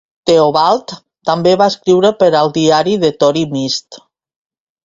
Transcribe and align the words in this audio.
Theobald 0.27 0.93
també 1.29 1.53
va 1.63 1.67
escriure 1.73 2.11
per 2.23 2.31
al 2.41 2.51
Diari 2.57 2.97
de 3.05 3.15
Tory 3.25 3.47
Mist. 3.55 4.01